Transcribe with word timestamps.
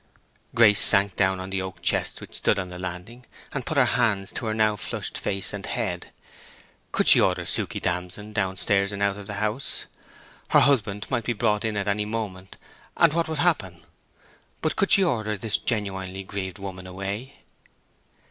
Grace 0.55 0.81
sank 0.83 1.15
down 1.15 1.39
on 1.39 1.51
the 1.51 1.61
oak 1.61 1.79
chest 1.79 2.21
which 2.21 2.33
stood 2.33 2.57
on 2.57 2.69
the 2.69 2.79
landing, 2.79 3.23
and 3.53 3.67
put 3.67 3.77
her 3.77 3.85
hands 3.85 4.31
to 4.31 4.47
her 4.47 4.53
now 4.55 4.75
flushed 4.75 5.15
face 5.15 5.53
and 5.53 5.67
head. 5.67 6.11
Could 6.91 7.07
she 7.07 7.21
order 7.21 7.45
Suke 7.45 7.73
Damson 7.79 8.33
down 8.33 8.55
stairs 8.55 8.91
and 8.91 9.03
out 9.03 9.17
of 9.17 9.27
the 9.27 9.35
house? 9.35 9.85
Her 10.49 10.61
husband 10.61 11.05
might 11.11 11.25
be 11.25 11.33
brought 11.33 11.63
in 11.63 11.77
at 11.77 11.87
any 11.87 12.05
moment, 12.05 12.57
and 12.97 13.13
what 13.13 13.27
would 13.27 13.37
happen? 13.37 13.83
But 14.61 14.75
could 14.75 14.89
she 14.89 15.03
order 15.03 15.37
this 15.37 15.59
genuinely 15.59 16.23
grieved 16.23 16.57
woman 16.57 16.87
away? 16.87 17.35